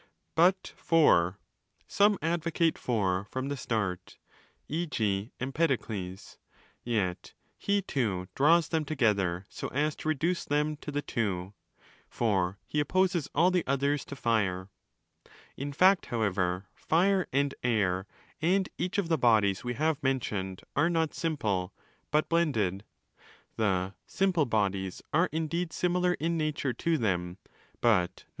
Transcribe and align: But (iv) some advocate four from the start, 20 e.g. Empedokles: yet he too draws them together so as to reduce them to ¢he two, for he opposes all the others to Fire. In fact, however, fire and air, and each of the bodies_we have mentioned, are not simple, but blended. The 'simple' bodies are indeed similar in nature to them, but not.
But 0.33 0.73
(iv) 0.89 1.35
some 1.87 2.17
advocate 2.23 2.79
four 2.79 3.25
from 3.29 3.49
the 3.49 3.55
start, 3.55 4.17
20 4.67 4.81
e.g. 4.83 5.31
Empedokles: 5.39 6.37
yet 6.83 7.33
he 7.55 7.83
too 7.83 8.27
draws 8.33 8.67
them 8.69 8.83
together 8.83 9.45
so 9.47 9.67
as 9.67 9.95
to 9.97 10.07
reduce 10.09 10.43
them 10.43 10.75
to 10.77 10.91
¢he 10.91 11.05
two, 11.05 11.53
for 12.09 12.57
he 12.65 12.79
opposes 12.79 13.29
all 13.35 13.51
the 13.51 13.63
others 13.67 14.03
to 14.05 14.15
Fire. 14.15 14.69
In 15.55 15.71
fact, 15.71 16.07
however, 16.07 16.65
fire 16.73 17.27
and 17.31 17.53
air, 17.61 18.07
and 18.41 18.69
each 18.79 18.97
of 18.97 19.07
the 19.07 19.19
bodies_we 19.19 19.75
have 19.75 20.01
mentioned, 20.01 20.63
are 20.75 20.89
not 20.89 21.13
simple, 21.13 21.73
but 22.09 22.27
blended. 22.27 22.83
The 23.55 23.93
'simple' 24.07 24.47
bodies 24.47 25.03
are 25.13 25.29
indeed 25.31 25.71
similar 25.71 26.15
in 26.15 26.39
nature 26.39 26.73
to 26.73 26.97
them, 26.97 27.37
but 27.81 28.23
not. 28.25 28.25